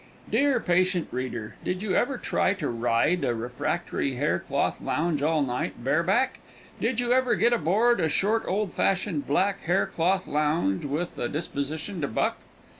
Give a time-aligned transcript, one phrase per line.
[0.31, 5.43] Dear, patient reader, did you every try to ride a refractory hair cloth lounge all
[5.43, 6.39] night, bare back?
[6.79, 11.29] Did you ever get aboard a short, old fashioned, black, hair cloth lounge, with a
[11.29, 12.37] disposition to buck?